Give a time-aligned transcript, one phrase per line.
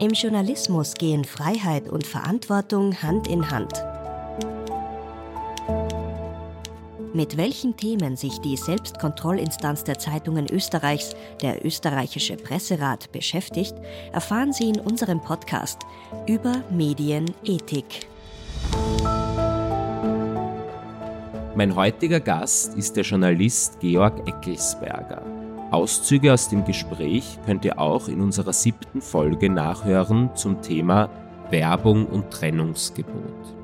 [0.00, 3.84] Im Journalismus gehen Freiheit und Verantwortung Hand in Hand.
[7.12, 13.74] Mit welchen Themen sich die Selbstkontrollinstanz der Zeitungen Österreichs, der österreichische Presserat, beschäftigt,
[14.10, 15.80] erfahren Sie in unserem Podcast
[16.26, 18.06] über Medienethik.
[21.54, 25.39] Mein heutiger Gast ist der Journalist Georg Eckelsberger.
[25.70, 31.08] Auszüge aus dem Gespräch könnt ihr auch in unserer siebten Folge nachhören zum Thema
[31.50, 33.54] Werbung und Trennungsgebot.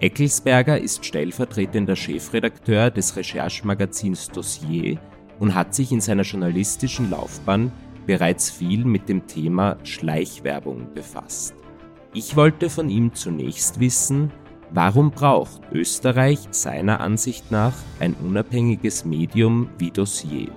[0.00, 4.98] Eckelsberger ist stellvertretender Chefredakteur des Recherchemagazins Dossier
[5.38, 7.70] und hat sich in seiner journalistischen Laufbahn
[8.06, 11.54] bereits viel mit dem Thema Schleichwerbung befasst.
[12.12, 14.32] Ich wollte von ihm zunächst wissen,
[14.72, 20.48] warum braucht Österreich seiner Ansicht nach ein unabhängiges Medium wie Dossier?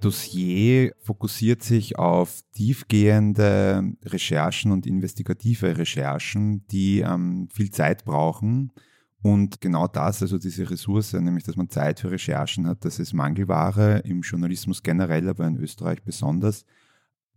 [0.00, 8.72] Dossier fokussiert sich auf tiefgehende Recherchen und investigative Recherchen, die ähm, viel Zeit brauchen.
[9.22, 13.12] Und genau das, also diese Ressource, nämlich dass man Zeit für Recherchen hat, das ist
[13.12, 16.64] Mangelware im Journalismus generell, aber in Österreich besonders.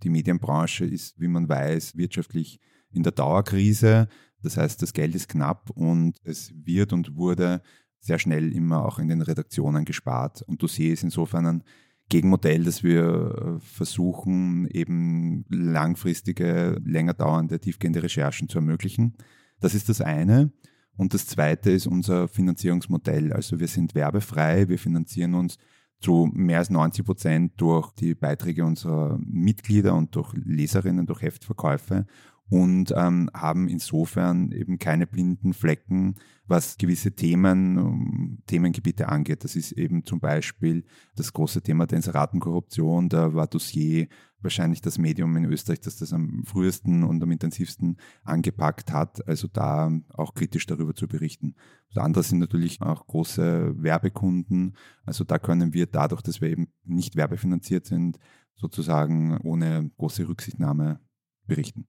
[0.04, 2.60] Die Medienbranche ist, wie man weiß, wirtschaftlich
[2.92, 4.08] in der Dauerkrise.
[4.42, 7.62] Das heißt, das Geld ist knapp und es wird und wurde
[8.00, 10.42] sehr schnell immer auch in den Redaktionen gespart.
[10.44, 11.64] Und Dossier ist insofern ein
[12.10, 19.16] Gegenmodell, dass wir äh, versuchen, eben langfristige, länger dauernde, tiefgehende Recherchen zu ermöglichen.
[19.60, 20.52] Das ist das eine.
[20.98, 23.34] Und das zweite ist unser Finanzierungsmodell.
[23.34, 25.58] Also wir sind werbefrei, wir finanzieren uns
[26.00, 32.06] zu mehr als 90 Prozent durch die Beiträge unserer Mitglieder und durch Leserinnen, durch Heftverkäufe
[32.50, 36.16] und ähm, haben insofern eben keine blinden Flecken,
[36.46, 39.44] was gewisse Themen, ähm, Themengebiete angeht.
[39.44, 40.86] Das ist eben zum Beispiel
[41.16, 43.10] das große Thema der Inseratenkorruption.
[43.10, 44.08] Da war Dossier
[44.42, 49.28] wahrscheinlich das Medium in Österreich, das das am frühesten und am intensivsten angepackt hat.
[49.28, 51.56] Also da auch kritisch darüber zu berichten.
[51.94, 54.76] Das andere sind natürlich auch große Werbekunden.
[55.04, 58.20] Also da können wir dadurch, dass wir eben nicht werbefinanziert sind,
[58.54, 61.00] sozusagen ohne große Rücksichtnahme
[61.48, 61.88] berichten.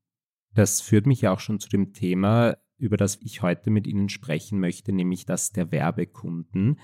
[0.56, 4.08] Das führt mich ja auch schon zu dem Thema, über das ich heute mit Ihnen
[4.08, 6.80] sprechen möchte, nämlich das der Werbekunden.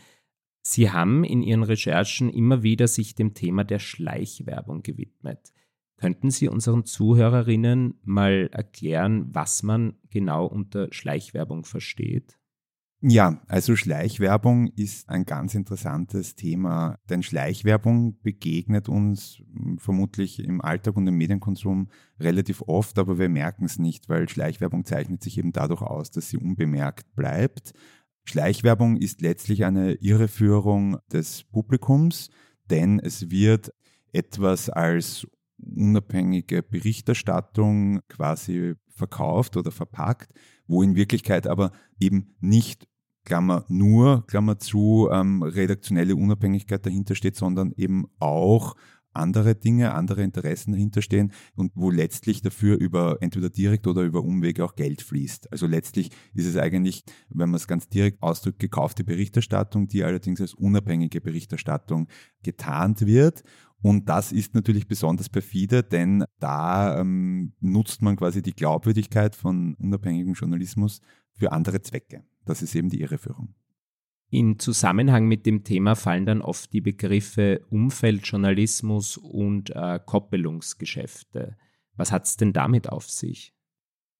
[0.61, 5.55] Sie haben in Ihren Recherchen immer wieder sich dem Thema der Schleichwerbung gewidmet.
[5.97, 12.39] Könnten Sie unseren Zuhörerinnen mal erklären, was man genau unter Schleichwerbung versteht?
[13.05, 20.61] Ja, also Schleichwerbung ist ein ganz interessantes Thema, denn Schleichwerbung begegnet uns hm, vermutlich im
[20.61, 21.89] Alltag und im Medienkonsum
[22.21, 26.29] relativ oft, aber wir merken es nicht, weil Schleichwerbung zeichnet sich eben dadurch aus, dass
[26.29, 27.73] sie unbemerkt bleibt.
[28.25, 32.31] Schleichwerbung ist letztlich eine Irreführung des Publikums,
[32.71, 33.73] denn es wird
[34.13, 35.27] etwas als
[35.59, 40.33] unabhängige Berichterstattung quasi verkauft oder verpackt,
[40.69, 42.87] wo in Wirklichkeit aber eben nicht
[43.25, 48.75] Klammer nur, Klammer zu, ähm, redaktionelle Unabhängigkeit dahinter steht, sondern eben auch
[49.15, 54.23] andere Dinge, andere Interessen dahinter stehen und wo letztlich dafür über entweder direkt oder über
[54.23, 55.53] Umwege auch Geld fließt.
[55.53, 60.41] Also letztlich ist es eigentlich, wenn man es ganz direkt ausdrückt, gekaufte Berichterstattung, die allerdings
[60.41, 62.09] als unabhängige Berichterstattung
[62.43, 63.43] getarnt wird.
[63.83, 69.75] Und das ist natürlich besonders perfide, denn da ähm, nutzt man quasi die Glaubwürdigkeit von
[69.75, 71.01] unabhängigem Journalismus
[71.33, 72.25] für andere Zwecke.
[72.45, 73.55] Das ist eben die Irreführung.
[74.31, 81.59] In Zusammenhang mit dem Thema fallen dann oft die Begriffe Umfeldjournalismus und äh, Koppelungsgeschäfte.
[81.97, 83.55] Was hat es denn damit auf sich?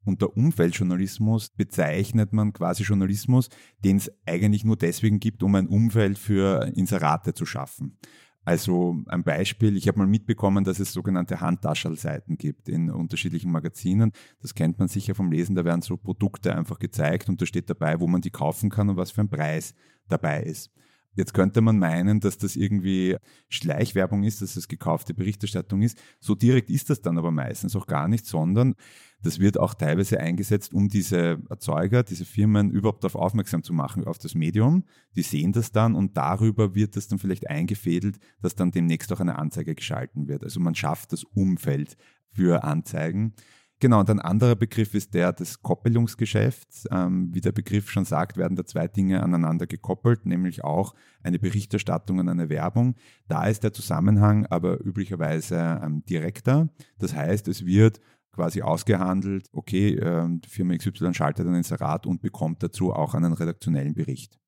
[0.05, 3.49] Unter Umfeldjournalismus bezeichnet man quasi Journalismus,
[3.85, 7.99] den es eigentlich nur deswegen gibt, um ein Umfeld für Inserate zu schaffen.
[8.45, 14.13] Also ein Beispiel, ich habe mal mitbekommen, dass es sogenannte Handtaschelseiten gibt in unterschiedlichen Magazinen.
[14.41, 17.71] Das kennt man sicher vom Lesen, da werden so Produkte einfach gezeigt und da steht
[17.71, 19.75] dabei, wo man die kaufen kann und was für ein Preis
[20.09, 20.73] dabei ist.
[21.15, 23.17] Jetzt könnte man meinen, dass das irgendwie
[23.49, 25.99] Schleichwerbung ist, dass es gekaufte Berichterstattung ist.
[26.21, 28.75] So direkt ist das dann aber meistens auch gar nicht, sondern
[29.23, 34.05] das wird auch teilweise eingesetzt, um diese Erzeuger, diese Firmen überhaupt darauf aufmerksam zu machen,
[34.05, 34.85] auf das Medium.
[35.15, 39.21] Die sehen das dann und darüber wird das dann vielleicht eingefädelt, dass dann demnächst auch
[39.21, 40.43] eine Anzeige geschalten wird.
[40.43, 41.97] Also man schafft das Umfeld
[42.33, 43.35] für Anzeigen.
[43.83, 46.85] Genau, und ein anderer Begriff ist der des Koppelungsgeschäfts.
[46.93, 50.95] Ähm, wie der Begriff schon sagt, werden da zwei Dinge aneinander gekoppelt, nämlich auch
[51.25, 52.95] eine Berichterstattung und eine Werbung.
[53.27, 56.69] Da ist der Zusammenhang aber üblicherweise ähm, direkter.
[57.01, 57.99] Das heißt, es wird
[58.31, 63.95] quasi ausgehandelt, okay, äh, Firma XY schaltet ein Inserat und bekommt dazu auch einen redaktionellen
[63.95, 64.39] Bericht.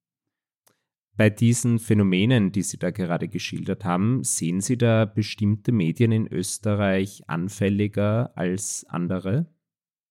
[1.17, 6.27] Bei diesen Phänomenen, die Sie da gerade geschildert haben, sehen Sie da bestimmte Medien in
[6.27, 9.47] Österreich anfälliger als andere?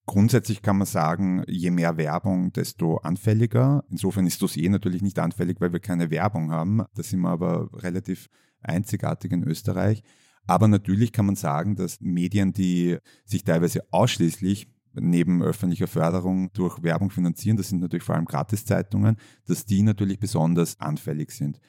[0.06, 3.84] Grundsätzlich kann man sagen, je mehr Werbung, desto anfälliger.
[3.90, 6.84] Insofern ist Dossier natürlich nicht anfällig, weil wir keine Werbung haben.
[6.94, 8.30] Da sind wir aber relativ
[8.62, 10.04] einzigartig in Österreich.
[10.46, 16.84] Aber natürlich kann man sagen, dass Medien, die sich teilweise ausschließlich neben öffentlicher Förderung durch
[16.84, 21.60] Werbung finanzieren, das sind natürlich vor allem Gratiszeitungen, dass die natürlich besonders anfällig sind.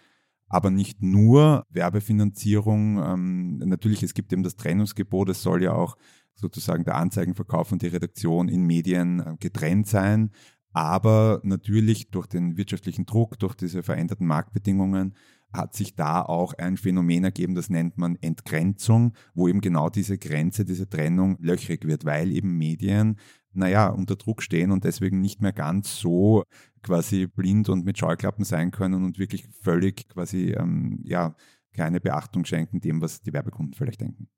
[0.49, 5.97] Aber nicht nur Werbefinanzierung, ähm, natürlich, es gibt eben das Trennungsgebot, es soll ja auch
[6.35, 10.31] sozusagen der Anzeigenverkauf und die Redaktion in Medien äh, getrennt sein.
[10.73, 15.15] Aber natürlich durch den wirtschaftlichen Druck, durch diese veränderten Marktbedingungen
[15.55, 20.19] hat sich da auch ein Phänomen ergeben, das nennt man Entgrenzung, wo eben genau diese
[20.19, 23.19] Grenze, diese Trennung löchrig wird, weil eben Medien,
[23.53, 26.43] naja, unter Druck stehen und deswegen nicht mehr ganz so
[26.83, 31.37] quasi blind und mit Scheuklappen sein können und wirklich völlig quasi, ähm, ja,
[31.73, 34.29] keine Beachtung schenken dem, was die Werbekunden vielleicht denken.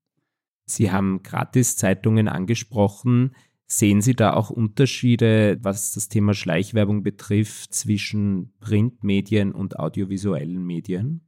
[0.67, 3.35] Sie haben Gratiszeitungen angesprochen.
[3.69, 11.27] Sehen Sie da auch Unterschiede, was das Thema Schleichwerbung betrifft, zwischen Printmedien und audiovisuellen Medien?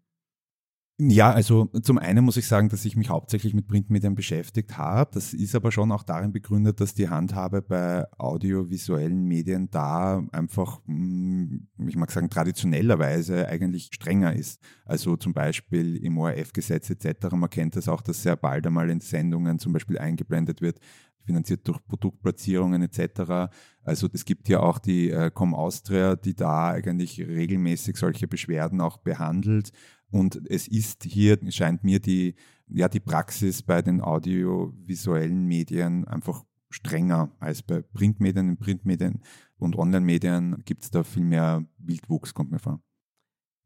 [1.00, 5.08] Ja, also zum einen muss ich sagen, dass ich mich hauptsächlich mit Printmedien beschäftigt habe.
[5.14, 10.80] Das ist aber schon auch darin begründet, dass die Handhabe bei audiovisuellen Medien da einfach,
[10.86, 14.60] hm, ich mag sagen, traditionellerweise eigentlich strenger ist.
[14.86, 17.28] Also zum Beispiel im ORF-Gesetz etc.
[17.30, 20.80] Man kennt das auch, dass sehr bald einmal in Sendungen zum Beispiel eingeblendet wird,
[21.28, 23.52] finanziert durch Produktplatzierungen etc.
[23.82, 28.80] Also es gibt ja auch die äh, Com Austria, die da eigentlich regelmäßig solche Beschwerden
[28.80, 29.72] auch behandelt.
[30.10, 32.34] Und es ist hier, scheint mir die,
[32.66, 38.48] ja, die Praxis bei den audiovisuellen Medien einfach strenger als bei Printmedien.
[38.48, 39.20] In Printmedien
[39.58, 42.82] und Online-Medien gibt es da viel mehr Wildwuchs, kommt mir vor.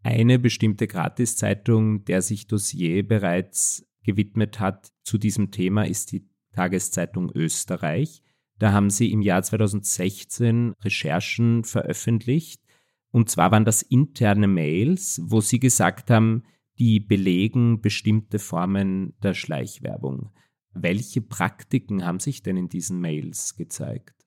[0.03, 7.31] Eine bestimmte Gratiszeitung, der sich Dossier bereits gewidmet hat zu diesem Thema, ist die Tageszeitung
[7.35, 8.23] Österreich.
[8.59, 12.63] Da haben sie im Jahr 2016 Recherchen veröffentlicht.
[13.11, 16.45] Und zwar waren das interne Mails, wo sie gesagt haben,
[16.79, 20.31] die belegen bestimmte Formen der Schleichwerbung.
[20.73, 24.23] Welche Praktiken haben sich denn in diesen Mails gezeigt?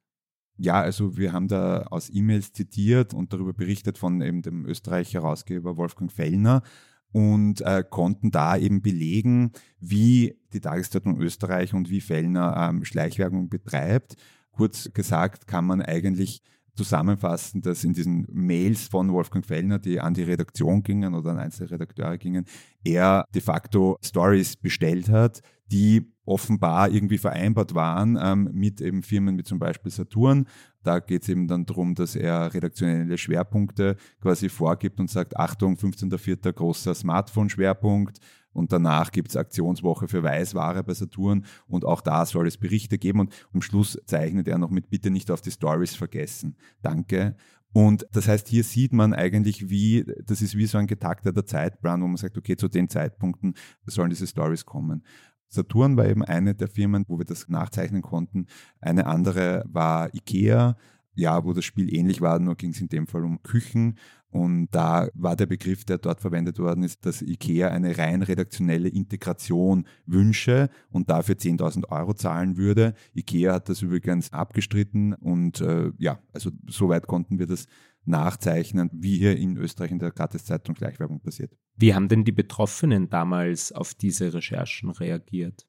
[0.58, 5.22] Ja, also wir haben da aus E-Mails zitiert und darüber berichtet von eben dem Österreicher
[5.22, 6.62] Herausgeber Wolfgang Fellner
[7.12, 13.50] und äh, konnten da eben belegen, wie die Tageszeitung Österreich und wie Fellner ähm, Schleichwerbung
[13.50, 14.16] betreibt.
[14.52, 16.42] Kurz gesagt kann man eigentlich
[16.76, 21.40] zusammenfassen, dass in diesen Mails von Wolfgang Fellner, die an die Redaktion gingen oder an
[21.40, 22.46] einzelne Redakteure gingen,
[22.84, 25.42] er de facto Stories bestellt hat,
[25.72, 30.48] die offenbar irgendwie vereinbart waren ähm, mit eben Firmen wie zum Beispiel Saturn.
[30.84, 35.76] Da geht es eben dann darum, dass er redaktionelle Schwerpunkte quasi vorgibt und sagt, Achtung,
[35.76, 36.52] 15.04.
[36.52, 38.20] großer Smartphone-Schwerpunkt
[38.56, 42.98] und danach gibt es Aktionswoche für Weißware bei Saturn und auch da soll es Berichte
[42.98, 46.56] geben und am Schluss zeichnet er noch mit Bitte nicht auf die Stories vergessen.
[46.82, 47.36] Danke.
[47.74, 52.02] Und das heißt, hier sieht man eigentlich, wie, das ist wie so ein getakteter Zeitplan,
[52.02, 53.56] wo man sagt, okay, zu den Zeitpunkten
[53.86, 55.04] sollen diese Stories kommen.
[55.50, 58.48] Saturn war eben eine der Firmen, wo wir das nachzeichnen konnten.
[58.80, 60.78] Eine andere war IKEA,
[61.16, 63.98] ja, wo das Spiel ähnlich war, nur ging es in dem Fall um Küchen.
[64.36, 68.90] Und da war der Begriff, der dort verwendet worden ist, dass IKEA eine rein redaktionelle
[68.90, 72.96] Integration wünsche und dafür 10.000 Euro zahlen würde.
[73.16, 77.68] IKEA hat das übrigens abgestritten und äh, ja, also soweit konnten wir das
[78.04, 81.56] nachzeichnen, wie hier in Österreich in der Gratiszeitung Gleichwerbung passiert.
[81.78, 85.66] Wie haben denn die Betroffenen damals auf diese Recherchen reagiert?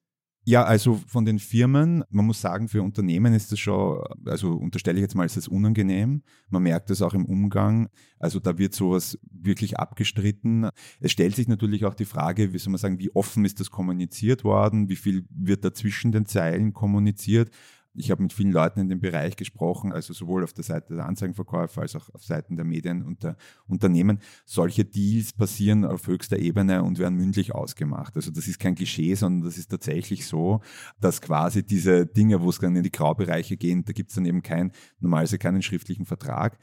[0.48, 4.96] Ja, also von den Firmen, man muss sagen, für Unternehmen ist das schon, also unterstelle
[4.96, 6.22] ich jetzt mal, ist es unangenehm.
[6.50, 7.88] Man merkt es auch im Umgang.
[8.20, 10.68] Also da wird sowas wirklich abgestritten.
[11.00, 13.72] Es stellt sich natürlich auch die Frage, wie soll man sagen, wie offen ist das
[13.72, 14.88] kommuniziert worden?
[14.88, 17.50] Wie viel wird da zwischen den Zeilen kommuniziert?
[17.96, 21.06] Ich habe mit vielen Leuten in dem Bereich gesprochen, also sowohl auf der Seite der
[21.06, 23.36] Anzeigenverkäufer als auch auf Seiten der Medien und der
[23.66, 24.20] Unternehmen.
[24.44, 28.16] Solche Deals passieren auf höchster Ebene und werden mündlich ausgemacht.
[28.16, 30.60] Also das ist kein Klischee, sondern das ist tatsächlich so,
[31.00, 34.26] dass quasi diese Dinge, wo es dann in die Graubereiche gehen, da gibt es dann
[34.26, 36.58] eben kein, normalerweise keinen schriftlichen Vertrag.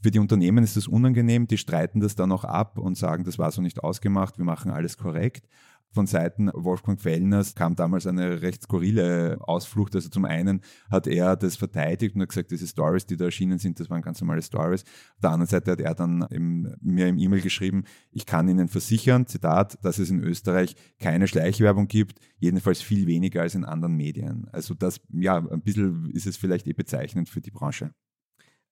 [0.00, 3.38] Für die Unternehmen ist das unangenehm, die streiten das dann auch ab und sagen, das
[3.38, 5.46] war so nicht ausgemacht, wir machen alles korrekt
[5.92, 9.94] von Seiten Wolfgang Fellners kam damals eine recht skurrile Ausflucht.
[9.94, 13.58] Also zum einen hat er das verteidigt und hat gesagt, diese Stories, die da erschienen
[13.58, 14.84] sind, das waren ganz normale Stories.
[15.14, 18.68] Auf der anderen Seite hat er dann im, mir im E-Mail geschrieben, ich kann Ihnen
[18.68, 23.94] versichern, Zitat, dass es in Österreich keine Schleichwerbung gibt, jedenfalls viel weniger als in anderen
[23.94, 24.48] Medien.
[24.52, 27.92] Also das, ja, ein bisschen ist es vielleicht eh bezeichnend für die Branche.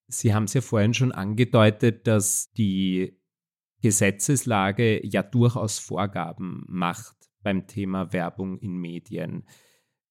[0.09, 3.20] Sie haben es ja vorhin schon angedeutet, dass die
[3.81, 9.45] Gesetzeslage ja durchaus Vorgaben macht beim Thema Werbung in Medien.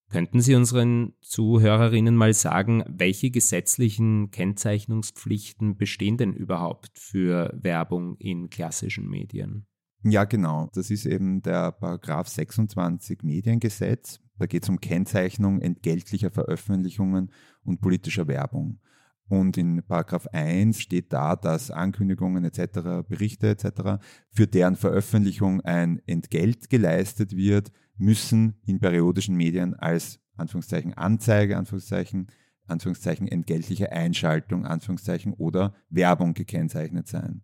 [0.09, 8.49] Könnten Sie unseren Zuhörerinnen mal sagen, welche gesetzlichen Kennzeichnungspflichten bestehen denn überhaupt für Werbung in
[8.49, 9.67] klassischen Medien?
[10.03, 10.69] Ja, genau.
[10.73, 14.19] Das ist eben der Paragraph 26 Mediengesetz.
[14.39, 17.31] Da geht es um Kennzeichnung entgeltlicher Veröffentlichungen
[17.63, 18.79] und politischer Werbung.
[19.29, 26.01] Und in Paragraph 1 steht da, dass Ankündigungen etc., Berichte etc., für deren Veröffentlichung ein
[26.07, 32.27] Entgelt geleistet wird, müssen in periodischen Medien als Anführungszeichen Anzeige, Anführungszeichen,
[32.65, 37.43] Anführungszeichen entgeltliche Einschaltung, Anführungszeichen oder Werbung gekennzeichnet sein.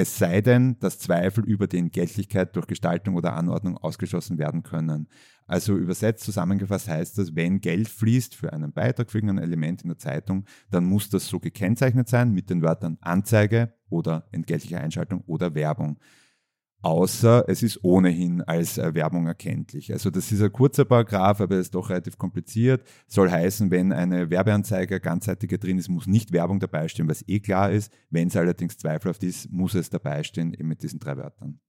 [0.00, 5.08] Es sei denn, dass Zweifel über die Entgeltlichkeit durch Gestaltung oder Anordnung ausgeschlossen werden können.
[5.48, 9.88] Also übersetzt zusammengefasst heißt das, wenn Geld fließt für einen Beitrag, für irgendein Element in
[9.88, 15.24] der Zeitung, dann muss das so gekennzeichnet sein mit den Wörtern Anzeige oder entgeltliche Einschaltung
[15.26, 15.98] oder Werbung
[16.82, 19.92] außer es ist ohnehin als Werbung erkenntlich.
[19.92, 22.82] Also das ist ein kurzer Paragraph, aber er ist doch relativ kompliziert.
[23.06, 27.40] Soll heißen, wenn eine Werbeanzeige ganzheitiger drin ist, muss nicht Werbung dabei stehen, was eh
[27.40, 27.92] klar ist.
[28.10, 31.60] Wenn es allerdings zweifelhaft ist, muss es dabei stehen, eben mit diesen drei Wörtern.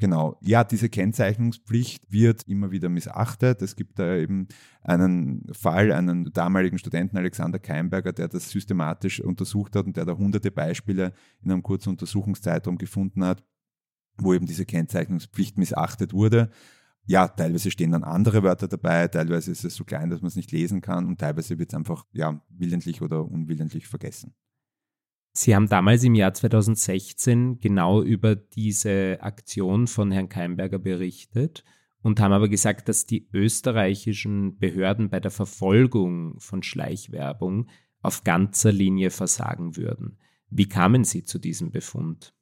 [0.00, 0.38] Genau.
[0.42, 3.62] Ja, diese Kennzeichnungspflicht wird immer wieder missachtet.
[3.62, 4.46] Es gibt da eben
[4.82, 10.16] einen Fall, einen damaligen Studenten Alexander Keimberger, der das systematisch untersucht hat und der da
[10.16, 11.12] hunderte Beispiele
[11.42, 13.42] in einem kurzen Untersuchungszeitraum gefunden hat
[14.22, 16.50] wo eben diese Kennzeichnungspflicht missachtet wurde.
[17.06, 20.36] Ja, teilweise stehen dann andere Wörter dabei, teilweise ist es so klein, dass man es
[20.36, 24.34] nicht lesen kann und teilweise wird es einfach ja, willentlich oder unwillentlich vergessen.
[25.32, 31.64] Sie haben damals im Jahr 2016 genau über diese Aktion von Herrn Keimberger berichtet
[32.02, 37.68] und haben aber gesagt, dass die österreichischen Behörden bei der Verfolgung von Schleichwerbung
[38.02, 40.18] auf ganzer Linie versagen würden.
[40.50, 42.34] Wie kamen Sie zu diesem Befund?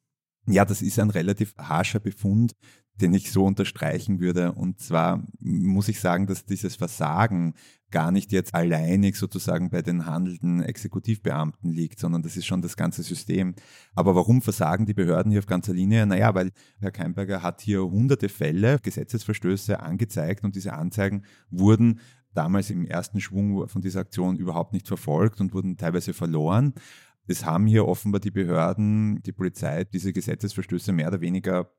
[0.47, 2.55] Ja, das ist ein relativ harscher Befund,
[2.95, 4.53] den ich so unterstreichen würde.
[4.53, 7.53] Und zwar muss ich sagen, dass dieses Versagen
[7.91, 12.75] gar nicht jetzt alleinig sozusagen bei den handelnden Exekutivbeamten liegt, sondern das ist schon das
[12.75, 13.55] ganze System.
[13.95, 16.05] Aber warum versagen die Behörden hier auf ganzer Linie?
[16.05, 21.99] Naja, weil Herr Keimberger hat hier hunderte Fälle, Gesetzesverstöße angezeigt und diese Anzeigen wurden
[22.33, 26.73] damals im ersten Schwung von dieser Aktion überhaupt nicht verfolgt und wurden teilweise verloren.
[27.27, 31.71] Es haben hier offenbar die Behörden, die Polizei diese Gesetzesverstöße mehr oder weniger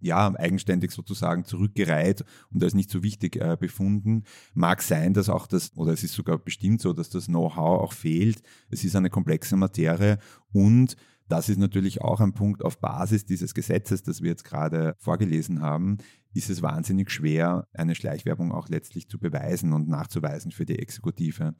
[0.00, 4.24] ja, eigenständig sozusagen zurückgereiht und als nicht so wichtig äh, befunden.
[4.54, 7.92] Mag sein, dass auch das, oder es ist sogar bestimmt so, dass das Know-how auch
[7.92, 8.40] fehlt.
[8.70, 10.18] Es ist eine komplexe Materie
[10.52, 10.96] und
[11.28, 15.60] das ist natürlich auch ein Punkt auf Basis dieses Gesetzes, das wir jetzt gerade vorgelesen
[15.60, 15.98] haben,
[16.32, 21.54] ist es wahnsinnig schwer, eine Schleichwerbung auch letztlich zu beweisen und nachzuweisen für die Exekutive.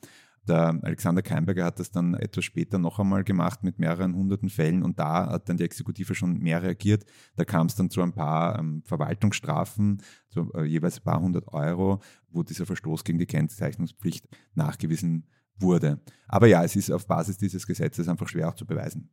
[0.48, 4.82] Der Alexander Keimberger hat das dann etwas später noch einmal gemacht mit mehreren hunderten Fällen
[4.82, 7.04] und da hat dann die Exekutive schon mehr reagiert.
[7.36, 11.48] Da kam es dann zu ein paar ähm, Verwaltungsstrafen, zu äh, jeweils ein paar hundert
[11.48, 12.00] Euro,
[12.30, 15.26] wo dieser Verstoß gegen die Kennzeichnungspflicht nachgewiesen
[15.58, 16.00] wurde.
[16.26, 19.10] Aber ja, es ist auf Basis dieses Gesetzes einfach schwer auch zu beweisen.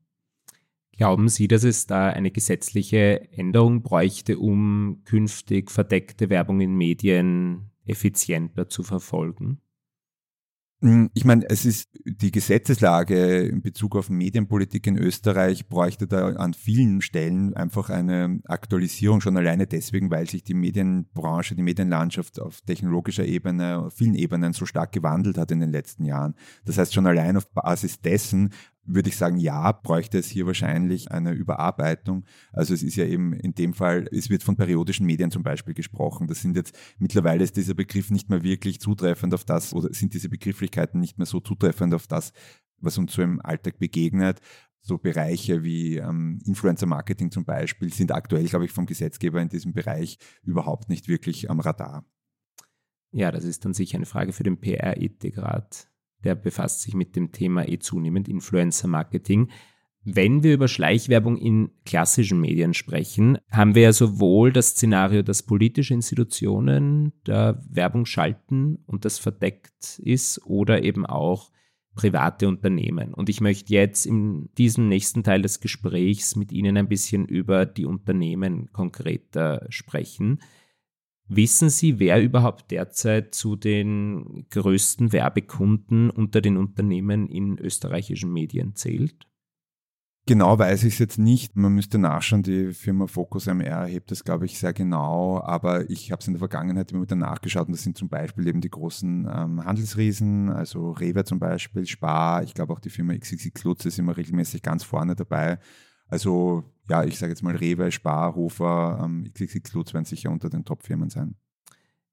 [0.98, 7.72] Glauben Sie, dass es da eine gesetzliche Änderung bräuchte, um künftig verdeckte Werbung in Medien
[7.86, 9.60] effizienter zu verfolgen?
[10.82, 16.28] Hm, ich meine, es ist die Gesetzeslage in Bezug auf Medienpolitik in Österreich bräuchte da
[16.28, 22.42] an vielen Stellen einfach eine Aktualisierung, schon alleine deswegen, weil sich die Medienbranche, die Medienlandschaft
[22.42, 26.36] auf technologischer Ebene, auf vielen Ebenen so stark gewandelt hat in den letzten Jahren.
[26.66, 28.52] Das heißt, schon allein auf Basis dessen
[28.86, 32.26] würde ich sagen, ja, bräuchte es hier wahrscheinlich eine Überarbeitung.
[32.52, 35.74] Also es ist ja eben in dem Fall, es wird von periodischen Medien zum Beispiel
[35.74, 36.28] gesprochen.
[36.28, 40.14] Das sind jetzt, mittlerweile ist dieser Begriff nicht mehr wirklich zutreffend auf das, oder sind
[40.14, 42.32] diese Begrifflichkeiten nicht mehr so zutreffend auf das,
[42.80, 44.40] was uns so im Alltag begegnet.
[44.82, 49.74] So Bereiche wie ähm, Influencer-Marketing zum Beispiel sind aktuell, glaube ich, vom Gesetzgeber in diesem
[49.74, 52.06] Bereich überhaupt nicht wirklich am Radar.
[53.12, 55.90] Ja, das ist dann sicher eine Frage für den PR-Ethikrat
[56.26, 59.50] der befasst sich mit dem Thema eh zunehmend Influencer-Marketing.
[60.04, 65.44] Wenn wir über Schleichwerbung in klassischen Medien sprechen, haben wir ja sowohl das Szenario, dass
[65.44, 71.52] politische Institutionen da Werbung schalten und das verdeckt ist oder eben auch
[71.96, 73.14] private Unternehmen.
[73.14, 77.66] Und ich möchte jetzt in diesem nächsten Teil des Gesprächs mit Ihnen ein bisschen über
[77.66, 80.40] die Unternehmen konkreter sprechen.
[81.28, 88.76] Wissen Sie, wer überhaupt derzeit zu den größten Werbekunden unter den Unternehmen in österreichischen Medien
[88.76, 89.28] zählt?
[90.28, 91.56] Genau weiß ich es jetzt nicht.
[91.56, 92.42] Man müsste nachschauen.
[92.42, 95.40] Die Firma Focus MR hebt das, glaube ich, sehr genau.
[95.44, 97.68] Aber ich habe es in der Vergangenheit immer wieder nachgeschaut.
[97.68, 102.42] Und das sind zum Beispiel eben die großen ähm, Handelsriesen, also Rewe zum Beispiel, Spar.
[102.42, 105.60] Ich glaube auch die Firma XXX Lutz ist immer regelmäßig ganz vorne dabei.
[106.08, 110.66] Also ja, ich sage jetzt mal Rewe, Spar, Hofer, ähm, XXX werden sicher unter den
[110.66, 111.36] Top-Firmen sein.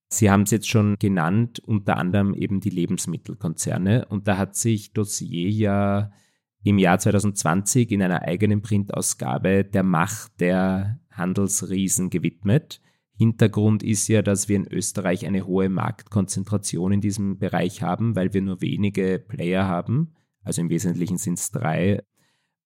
[0.09, 4.07] Sie haben es jetzt schon genannt, unter anderem eben die Lebensmittelkonzerne.
[4.07, 6.11] Und da hat sich Dossier ja
[6.63, 12.81] im Jahr 2020 in einer eigenen Printausgabe der Macht der Handelsriesen gewidmet.
[13.17, 18.35] Hintergrund ist ja, dass wir in Österreich eine hohe Marktkonzentration in diesem Bereich haben, weil
[18.35, 20.15] wir nur wenige Player haben.
[20.43, 22.03] Also im Wesentlichen sind es drei.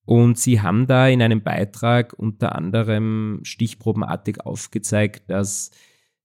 [0.06, 5.72] Und sie haben da in einem Beitrag unter anderem stichprobenartig aufgezeigt, dass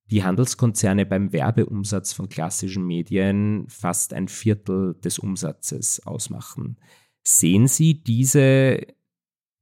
[0.05, 6.77] die Handelskonzerne beim Werbeumsatz von klassischen Medien fast ein Viertel des Umsatzes ausmachen.
[7.23, 8.85] Sehen Sie diese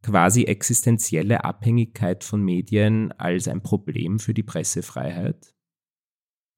[0.02, 5.54] quasi existenzielle Abhängigkeit von Medien als ein Problem für die Pressefreiheit?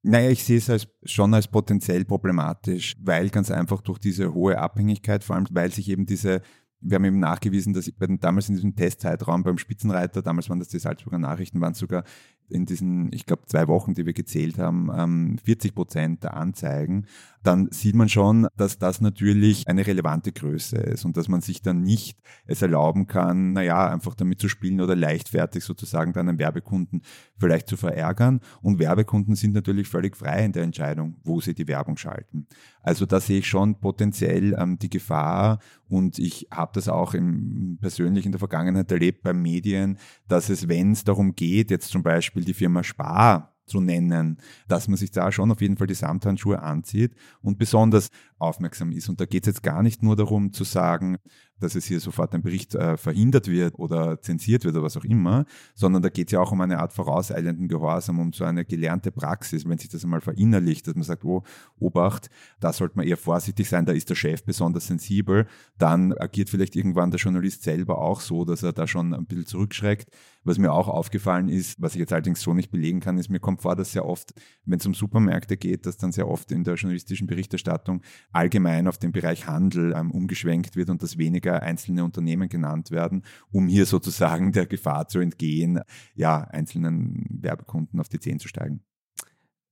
[0.04, 4.58] Naja, ich sehe es als, schon als potenziell problematisch, weil ganz einfach durch diese hohe
[4.58, 6.42] Abhängigkeit, vor allem weil sich eben diese
[6.82, 10.60] wir haben eben nachgewiesen, dass bei den, damals in diesem Testzeitraum beim Spitzenreiter, damals waren
[10.60, 12.04] das die Salzburger Nachrichten, waren sogar
[12.52, 17.06] in diesen, ich glaube, zwei Wochen, die wir gezählt haben, 40 ähm, Prozent der Anzeigen,
[17.44, 21.62] dann sieht man schon, dass das natürlich eine relevante Größe ist und dass man sich
[21.62, 26.40] dann nicht es erlauben kann, naja, einfach damit zu spielen oder leichtfertig sozusagen dann einen
[26.40, 27.02] Werbekunden
[27.38, 28.42] vielleicht zu verärgern.
[28.62, 32.48] Und Werbekunden sind natürlich völlig frei in der Entscheidung, wo sie die Werbung schalten.
[32.84, 37.78] Also da sehe ich schon potenziell ähm, die Gefahr und ich habe das auch im,
[37.82, 42.02] persönlich in der Vergangenheit erlebt bei Medien, dass es, wenn es darum geht, jetzt zum
[42.02, 45.88] Beispiel Beispiel die Firma Spar zu nennen, dass man sich da schon auf jeden Fall
[45.88, 49.08] die Samthandschuhe anzieht und besonders aufmerksam ist.
[49.08, 51.18] Und da geht es jetzt gar nicht nur darum zu sagen,
[51.62, 55.06] dass es hier sofort ein Bericht äh, verhindert wird oder zensiert wird oder was auch
[55.06, 58.66] immer, sondern da geht es ja auch um eine Art vorauseilenden Gehorsam, um so eine
[58.66, 61.44] gelernte Praxis, wenn sich das einmal verinnerlicht, dass man sagt, oh,
[61.80, 66.50] Obacht, da sollte man eher vorsichtig sein, da ist der Chef besonders sensibel, dann agiert
[66.50, 70.10] vielleicht irgendwann der Journalist selber auch so, dass er da schon ein bisschen zurückschreckt.
[70.44, 73.40] Was mir auch aufgefallen ist, was ich jetzt allerdings so nicht belegen kann, ist, mir
[73.40, 74.34] kommt vor, dass sehr oft,
[74.66, 78.98] wenn es um Supermärkte geht, dass dann sehr oft in der journalistischen Berichterstattung allgemein auf
[78.98, 83.86] den Bereich Handel ähm, umgeschwenkt wird und dass weniger einzelne Unternehmen genannt werden, um hier
[83.86, 85.82] sozusagen der Gefahr zu entgehen,
[86.16, 88.82] ja, einzelnen Werbekunden auf die Zehen zu steigen.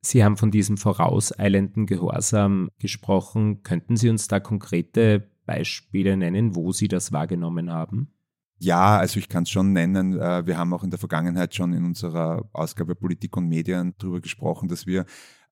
[0.01, 3.63] Sie haben von diesem vorauseilenden Gehorsam gesprochen.
[3.63, 8.13] Könnten Sie uns da konkrete Beispiele nennen, wo Sie das wahrgenommen haben?
[8.59, 10.19] Ja, also ich kann es schon nennen.
[10.19, 14.19] Äh, wir haben auch in der Vergangenheit schon in unserer Ausgabe Politik und Medien darüber
[14.19, 15.05] gesprochen, dass wir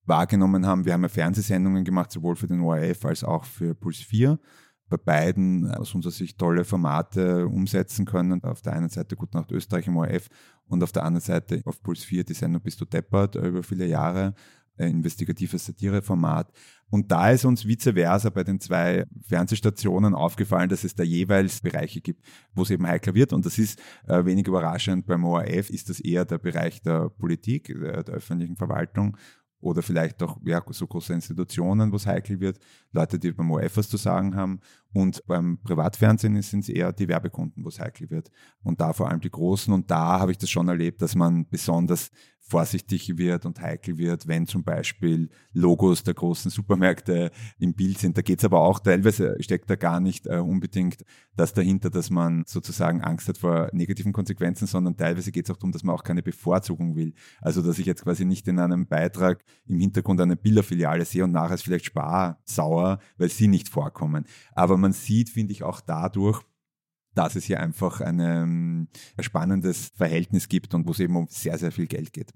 [0.06, 0.86] wahrgenommen haben.
[0.86, 4.40] Wir haben ja Fernsehsendungen gemacht, sowohl für den ORF als auch für Puls 4.
[4.90, 8.44] Bei beiden aus unserer Sicht tolle Formate umsetzen können.
[8.44, 10.28] Auf der einen Seite Gute Nacht Österreich im ORF
[10.68, 13.86] und auf der anderen Seite auf Puls 4 die Sendung Bist du deppert über viele
[13.86, 14.34] Jahre.
[14.78, 16.52] Investigatives Satireformat.
[16.90, 21.62] Und da ist uns vice versa bei den zwei Fernsehstationen aufgefallen, dass es da jeweils
[21.62, 22.24] Bereiche gibt,
[22.54, 23.34] wo es eben heikler wird.
[23.34, 25.06] Und das ist äh, wenig überraschend.
[25.08, 29.18] Beim ORF ist das eher der Bereich der Politik, der, der öffentlichen Verwaltung
[29.60, 32.60] oder vielleicht auch ja, so große Institutionen, wo es heikel wird,
[32.92, 34.60] Leute, die beim ORF was zu sagen haben.
[34.94, 38.32] Und beim Privatfernsehen sind es eher die Werbekunden, wo es heikel wird.
[38.64, 39.74] Und da vor allem die Großen.
[39.74, 42.12] Und da habe ich das schon erlebt, dass man besonders
[42.48, 48.18] vorsichtig wird und heikel wird, wenn zum Beispiel Logos der großen Supermärkte im Bild sind.
[48.18, 51.04] Da geht es aber auch, teilweise steckt da gar nicht äh, unbedingt
[51.36, 55.58] das dahinter, dass man sozusagen Angst hat vor negativen Konsequenzen, sondern teilweise geht es auch
[55.58, 57.14] darum, dass man auch keine Bevorzugung will.
[57.42, 61.34] Also dass ich jetzt quasi nicht in einem Beitrag im Hintergrund eine Bilderfiliale sehe und
[61.34, 64.26] nachher ist vielleicht sparsauer, weil sie nicht vorkommen.
[64.54, 66.42] Aber man sieht, finde ich, auch dadurch,
[67.14, 71.58] dass es hier einfach eine, ein spannendes Verhältnis gibt und wo es eben um sehr,
[71.58, 72.32] sehr viel Geld geht.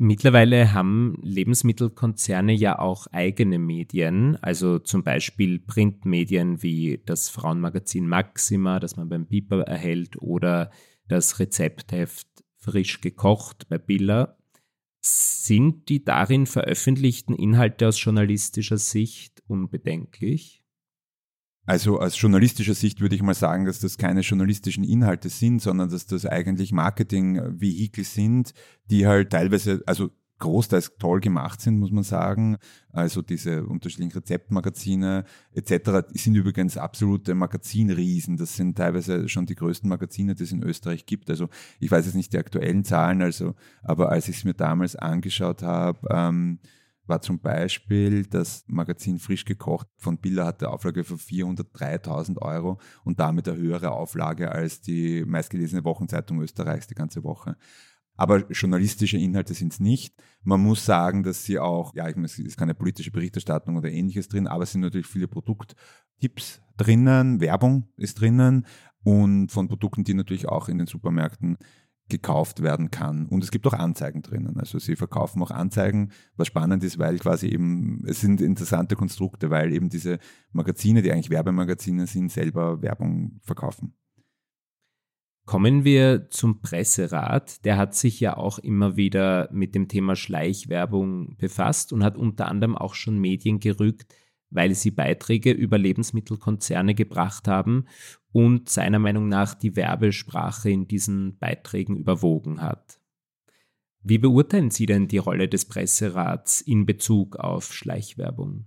[0.00, 8.78] Mittlerweile haben Lebensmittelkonzerne ja auch eigene Medien, also zum Beispiel Printmedien wie das Frauenmagazin Maxima,
[8.78, 10.70] das man beim Piper erhält, oder
[11.08, 14.36] das Rezeptheft Frisch gekocht bei Billa.
[15.00, 20.62] Sind die darin veröffentlichten Inhalte aus journalistischer Sicht unbedenklich?
[21.68, 25.90] Also aus journalistischer Sicht würde ich mal sagen, dass das keine journalistischen Inhalte sind, sondern
[25.90, 28.54] dass das eigentlich Marketing-Vehikel sind,
[28.90, 32.56] die halt teilweise, also großteils toll gemacht sind, muss man sagen.
[32.90, 36.08] Also diese unterschiedlichen Rezeptmagazine etc.
[36.14, 38.38] sind übrigens absolute Magazinriesen.
[38.38, 41.28] Das sind teilweise schon die größten Magazine, die es in Österreich gibt.
[41.28, 41.50] Also
[41.80, 45.62] ich weiß jetzt nicht die aktuellen Zahlen, also, aber als ich es mir damals angeschaut
[45.62, 46.60] habe, ähm,
[47.08, 53.20] war zum Beispiel das Magazin Frisch gekocht von Billa hatte Auflage von 403.000 Euro und
[53.20, 57.56] damit eine höhere Auflage als die meistgelesene Wochenzeitung Österreichs die ganze Woche.
[58.16, 60.14] Aber journalistische Inhalte sind es nicht.
[60.42, 63.90] Man muss sagen, dass sie auch, ja, ich meine, es ist keine politische Berichterstattung oder
[63.90, 68.66] ähnliches drin, aber es sind natürlich viele Produkttipps drinnen, Werbung ist drinnen,
[69.04, 71.56] und von Produkten, die natürlich auch in den Supermärkten
[72.08, 73.26] gekauft werden kann.
[73.26, 74.58] Und es gibt auch Anzeigen drinnen.
[74.58, 79.50] Also sie verkaufen auch Anzeigen, was spannend ist, weil quasi eben, es sind interessante Konstrukte,
[79.50, 80.18] weil eben diese
[80.52, 83.94] Magazine, die eigentlich Werbemagazine sind, selber Werbung verkaufen.
[85.44, 87.64] Kommen wir zum Presserat.
[87.64, 92.48] Der hat sich ja auch immer wieder mit dem Thema Schleichwerbung befasst und hat unter
[92.48, 94.14] anderem auch schon Medien gerückt,
[94.50, 97.86] weil sie Beiträge über Lebensmittelkonzerne gebracht haben
[98.32, 103.00] und seiner Meinung nach die Werbesprache in diesen Beiträgen überwogen hat.
[104.02, 108.66] Wie beurteilen Sie denn die Rolle des Presserats in Bezug auf Schleichwerbung?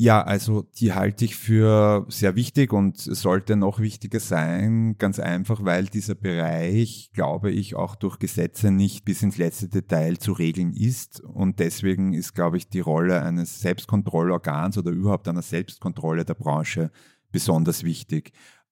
[0.00, 5.64] Ja, also die halte ich für sehr wichtig und sollte noch wichtiger sein, ganz einfach,
[5.64, 10.72] weil dieser Bereich, glaube ich, auch durch Gesetze nicht bis ins letzte Detail zu regeln
[10.72, 11.20] ist.
[11.24, 16.92] Und deswegen ist, glaube ich, die Rolle eines Selbstkontrollorgans oder überhaupt einer Selbstkontrolle der Branche
[17.32, 18.30] besonders wichtig.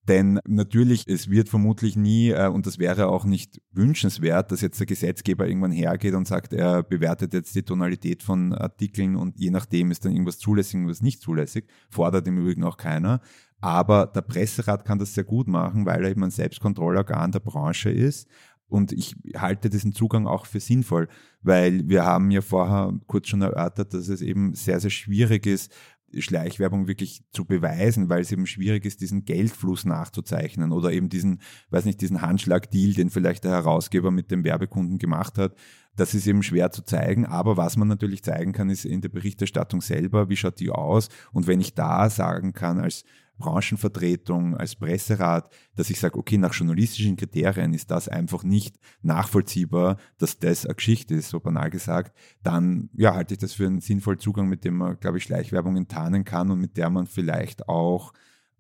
[0.09, 4.79] Denn natürlich, es wird vermutlich nie, äh, und das wäre auch nicht wünschenswert, dass jetzt
[4.79, 9.51] der Gesetzgeber irgendwann hergeht und sagt, er bewertet jetzt die Tonalität von Artikeln und je
[9.51, 11.67] nachdem ist dann irgendwas zulässig, irgendwas nicht zulässig.
[11.91, 13.21] Fordert im Übrigen auch keiner.
[13.61, 17.91] Aber der Presserat kann das sehr gut machen, weil er eben ein Selbstkontrollorgan der Branche
[17.91, 18.29] ist.
[18.69, 21.09] Und ich halte diesen Zugang auch für sinnvoll,
[21.41, 25.73] weil wir haben ja vorher kurz schon erörtert, dass es eben sehr, sehr schwierig ist,
[26.17, 31.41] Schleichwerbung wirklich zu beweisen, weil es eben schwierig ist, diesen Geldfluss nachzuzeichnen oder eben diesen,
[31.71, 35.55] weiß nicht, diesen Handschlagdeal, den vielleicht der Herausgeber mit dem Werbekunden gemacht hat.
[35.97, 39.09] Das ist eben schwer zu zeigen, aber was man natürlich zeigen kann, ist in der
[39.09, 41.09] Berichterstattung selber, wie schaut die aus?
[41.33, 43.05] Und wenn ich da sagen kann, als
[43.39, 49.99] Branchenvertretung, als Presserat, dass ich sage, okay, nach journalistischen Kriterien ist das einfach nicht nachvollziehbar,
[50.19, 53.81] dass das eine Geschichte ist, so banal gesagt, dann ja, halte ich das für einen
[53.81, 57.69] sinnvollen Zugang, mit dem man, glaube ich, Schleichwerbung enttarnen kann und mit der man vielleicht
[57.69, 58.13] auch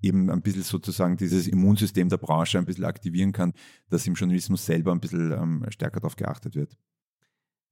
[0.03, 3.53] eben ein bisschen sozusagen dieses Immunsystem der Branche ein bisschen aktivieren kann,
[3.89, 6.77] dass im Journalismus selber ein bisschen ähm, stärker darauf geachtet wird.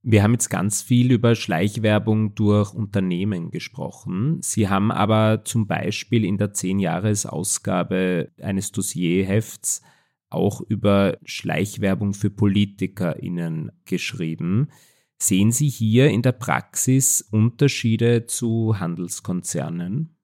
[0.06, 4.38] Wir haben jetzt ganz viel über Schleichwerbung durch Unternehmen gesprochen.
[4.42, 9.80] Sie haben aber zum Beispiel in der 10-Jahres-Ausgabe eines Dossierhefts
[10.28, 14.68] auch über Schleichwerbung für PolitikerInnen geschrieben.
[15.16, 20.18] Sehen Sie hier in der Praxis Unterschiede zu Handelskonzernen?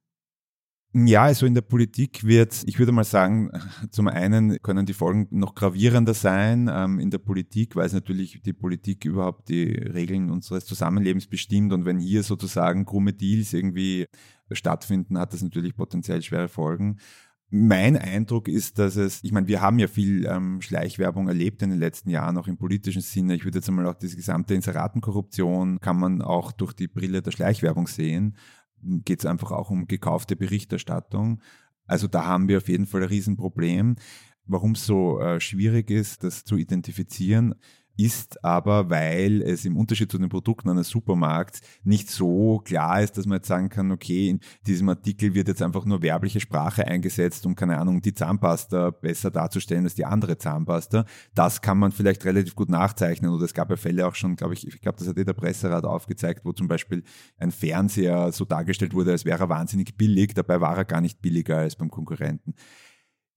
[0.93, 3.53] Ja, also in der Politik wird, ich würde mal sagen,
[3.93, 8.43] zum einen können die Folgen noch gravierender sein ähm, in der Politik, weil es natürlich
[8.43, 14.07] die Politik überhaupt die Regeln unseres Zusammenlebens bestimmt und wenn hier sozusagen krumme Deals irgendwie
[14.51, 16.99] stattfinden, hat das natürlich potenziell schwere Folgen.
[17.53, 21.71] Mein Eindruck ist, dass es, ich meine, wir haben ja viel ähm, Schleichwerbung erlebt in
[21.71, 23.37] den letzten Jahren, auch im politischen Sinne.
[23.37, 27.31] Ich würde jetzt einmal auch diese gesamte Inseratenkorruption kann man auch durch die Brille der
[27.31, 28.37] Schleichwerbung sehen
[28.83, 31.41] geht es einfach auch um gekaufte Berichterstattung.
[31.87, 33.97] Also da haben wir auf jeden Fall ein Riesenproblem.
[34.47, 37.55] Warum es so äh, schwierig ist, das zu identifizieren,
[37.97, 43.19] ist aber, weil es im Unterschied zu den Produkten eines Supermarkts nicht so klar ist,
[43.19, 46.87] dass man jetzt sagen kann, okay, in diesem Artikel wird jetzt einfach nur werbliche Sprache
[46.87, 51.05] eingesetzt, um keine Ahnung, die Zahnpasta besser darzustellen als die andere Zahnpasta.
[51.35, 54.55] Das kann man vielleicht relativ gut nachzeichnen oder es gab ja Fälle auch schon, glaube
[54.55, 57.03] ich, ich glaube, das hat eh der Presserat aufgezeigt, wo zum Beispiel
[57.39, 61.21] ein Fernseher so dargestellt wurde, als wäre er wahnsinnig billig, dabei war er gar nicht
[61.21, 62.55] billiger als beim Konkurrenten.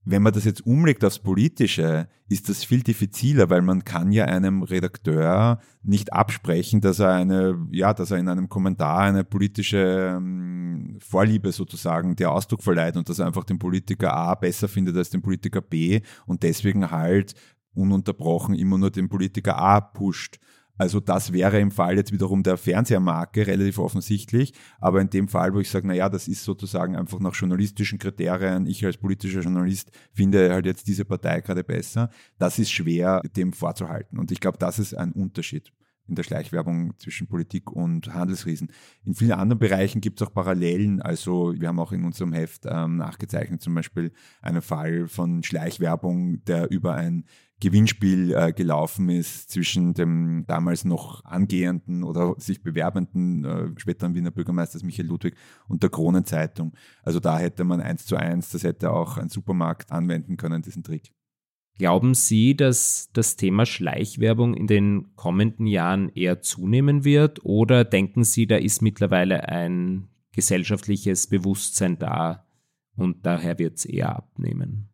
[0.05, 4.25] Wenn man das jetzt umlegt aufs Politische, ist das viel diffiziler, weil man kann ja
[4.25, 10.15] einem Redakteur nicht absprechen, dass er eine, ja, dass er in einem Kommentar eine politische
[10.17, 14.97] ähm, Vorliebe sozusagen der Ausdruck verleiht und dass er einfach den Politiker A besser findet
[14.97, 17.33] als den Politiker B und deswegen halt
[17.73, 20.39] ununterbrochen immer nur den Politiker A pusht.
[20.83, 25.53] Also das wäre im Fall jetzt wiederum der Fernsehmarke relativ offensichtlich, aber in dem Fall,
[25.53, 29.91] wo ich sage, naja, das ist sozusagen einfach nach journalistischen Kriterien, ich als politischer Journalist
[30.11, 34.19] finde halt jetzt diese Partei gerade besser, das ist schwer dem vorzuhalten.
[34.19, 35.71] Und ich glaube, das ist ein Unterschied
[36.07, 38.71] in der Schleichwerbung zwischen Politik und Handelsriesen.
[39.05, 41.01] In vielen anderen Bereichen gibt es auch Parallelen.
[41.01, 44.11] Also wir haben auch in unserem Heft ähm, nachgezeichnet zum Beispiel
[44.41, 47.25] einen Fall von Schleichwerbung, der über ein
[47.63, 54.31] Gewinnspiel äh, gelaufen ist zwischen dem damals noch angehenden oder sich bewerbenden äh, späteren Wiener
[54.31, 55.35] Bürgermeisters Michael Ludwig
[55.69, 56.73] und der Kronenzeitung.
[57.03, 60.83] Also da hätte man eins zu eins, das hätte auch ein Supermarkt anwenden können, diesen
[60.83, 61.13] Trick.
[61.79, 68.23] Glauben Sie, dass das Thema Schleichwerbung in den kommenden Jahren eher zunehmen wird oder denken
[68.23, 72.45] Sie, da ist mittlerweile ein gesellschaftliches Bewusstsein da
[72.95, 74.92] und daher wird es eher abnehmen?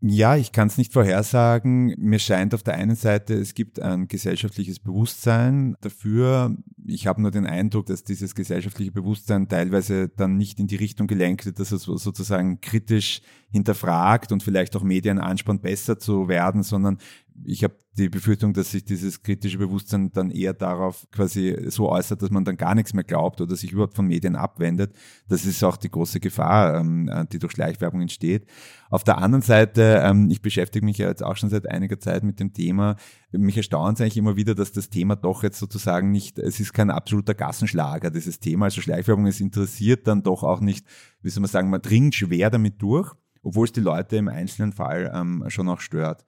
[0.00, 1.92] Ja, ich kann es nicht vorhersagen.
[1.98, 6.56] Mir scheint auf der einen Seite, es gibt ein gesellschaftliches Bewusstsein dafür.
[6.86, 11.08] Ich habe nur den Eindruck, dass dieses gesellschaftliche Bewusstsein teilweise dann nicht in die Richtung
[11.08, 16.62] gelenkt wird, dass es sozusagen kritisch hinterfragt und vielleicht auch Medien anspannt, besser zu werden,
[16.62, 16.98] sondern
[17.44, 22.22] ich habe die Befürchtung, dass sich dieses kritische Bewusstsein dann eher darauf quasi so äußert,
[22.22, 24.94] dass man dann gar nichts mehr glaubt oder sich überhaupt von Medien abwendet.
[25.28, 28.46] Das ist auch die große Gefahr, ähm, äh, die durch Schleichwerbung entsteht.
[28.90, 32.22] Auf der anderen Seite, ähm, ich beschäftige mich ja jetzt auch schon seit einiger Zeit
[32.22, 32.96] mit dem Thema.
[33.32, 36.72] Mich erstaunt es eigentlich immer wieder, dass das Thema doch jetzt sozusagen nicht, es ist
[36.72, 38.66] kein absoluter Gassenschlager, dieses Thema.
[38.66, 40.86] Also Schleichwerbung ist interessiert dann doch auch nicht,
[41.22, 44.72] wie soll man sagen, man dringt schwer damit durch, obwohl es die Leute im einzelnen
[44.72, 46.24] Fall ähm, schon auch stört.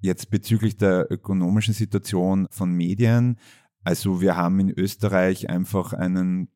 [0.00, 3.38] Jetzt bezüglich der ökonomischen Situation von Medien.
[3.84, 6.48] Also wir haben in Österreich einfach einen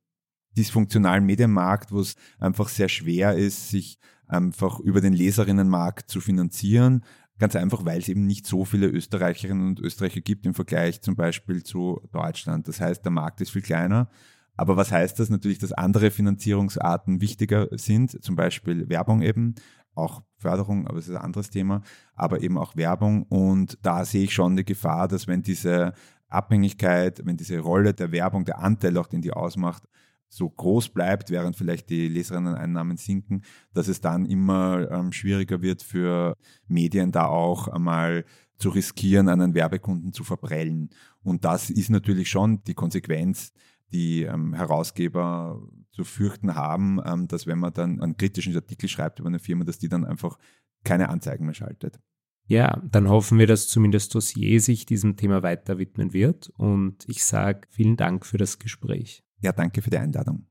[0.56, 7.04] dysfunktionalen Medienmarkt, wo es einfach sehr schwer ist, sich einfach über den Leserinnenmarkt zu finanzieren.
[7.38, 11.16] Ganz einfach, weil es eben nicht so viele Österreicherinnen und Österreicher gibt im Vergleich zum
[11.16, 12.68] Beispiel zu Deutschland.
[12.68, 14.08] Das heißt, der Markt ist viel kleiner.
[14.56, 15.30] Aber was heißt das?
[15.30, 19.54] Natürlich, dass andere Finanzierungsarten wichtiger sind, zum Beispiel Werbung eben
[19.94, 21.82] auch Förderung, aber es ist ein anderes Thema,
[22.14, 23.24] aber eben auch Werbung.
[23.24, 25.92] Und da sehe ich schon die Gefahr, dass wenn diese
[26.28, 29.84] Abhängigkeit, wenn diese Rolle der Werbung, der Anteil auch, den die ausmacht,
[30.28, 33.42] so groß bleibt, während vielleicht die Leserinnen-Einnahmen sinken,
[33.74, 38.24] dass es dann immer ähm, schwieriger wird für Medien da auch einmal
[38.56, 40.88] zu riskieren, einen Werbekunden zu verprellen.
[41.22, 43.52] Und das ist natürlich schon die Konsequenz,
[43.92, 45.60] die ähm, Herausgeber
[45.92, 49.64] zu fürchten haben, ähm, dass wenn man dann einen kritischen Artikel schreibt über eine Firma,
[49.64, 50.38] dass die dann einfach
[50.84, 52.00] keine Anzeigen mehr schaltet.
[52.46, 56.50] Ja, dann hoffen wir, dass zumindest Dossier sich diesem Thema weiter widmen wird.
[56.56, 59.22] Und ich sage vielen Dank für das Gespräch.
[59.40, 60.46] Ja, danke für die Einladung.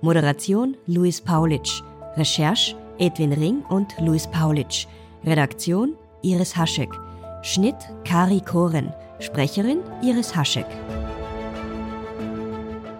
[0.00, 1.80] Moderation Luis Paulitsch.
[2.16, 4.86] Recherche Edwin Ring und Luis Paulitsch.
[5.24, 6.90] Redaktion Iris Haschek.
[7.42, 8.92] Schnitt Kari Koren.
[9.20, 10.66] Sprecherin Iris Haschek.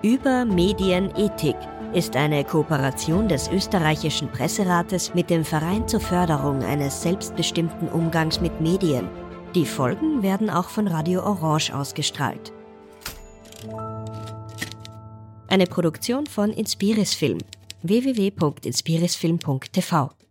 [0.02, 1.56] Über Medienethik
[1.92, 8.61] ist eine Kooperation des österreichischen Presserates mit dem Verein zur Förderung eines selbstbestimmten Umgangs mit
[8.61, 9.08] Medien.
[9.56, 12.52] Die Folgen werden auch von Radio Orange ausgestrahlt.
[15.48, 17.38] Eine Produktion von Inspiris Film
[17.82, 20.21] www.inspirisfilm.tv